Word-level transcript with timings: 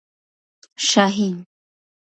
شاهین 0.89 1.45